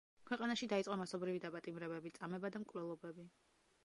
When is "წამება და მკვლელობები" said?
2.15-3.27